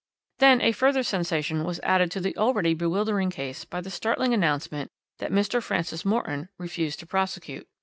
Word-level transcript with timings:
"Then 0.39 0.61
a 0.61 0.71
further 0.71 1.03
sensation 1.03 1.63
was 1.63 1.79
added 1.81 2.09
to 2.09 2.19
the 2.19 2.35
already 2.35 2.73
bewildering 2.73 3.29
case 3.29 3.65
by 3.65 3.81
the 3.81 3.91
startling 3.91 4.33
announcement 4.33 4.89
that 5.19 5.31
Mr. 5.31 5.61
Francis 5.61 6.03
Morton 6.03 6.49
refused 6.57 6.99
to 7.01 7.05
prosecute. 7.05 7.67